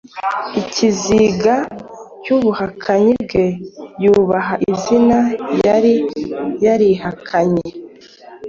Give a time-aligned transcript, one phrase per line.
[0.61, 1.53] ikizinga
[2.23, 3.45] cy’ubuhakanyi bwe
[4.03, 5.17] yubaha izina
[5.65, 5.93] yari
[6.65, 7.67] yarihakanye.